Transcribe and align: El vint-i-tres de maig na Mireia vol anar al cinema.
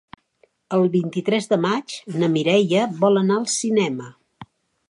El 0.77 0.85
vint-i-tres 0.95 1.49
de 1.51 1.59
maig 1.67 1.97
na 2.23 2.31
Mireia 2.39 2.89
vol 3.05 3.23
anar 3.25 3.39
al 3.43 3.49
cinema. 3.61 4.09